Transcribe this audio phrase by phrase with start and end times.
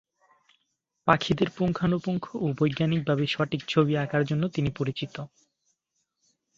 [1.07, 5.15] পাখিদের পুঙ্খানুপুঙ্খ ও বৈজ্ঞানিকভাবে সঠিক ছবি আঁকার জন্য তিনি পরিচিত।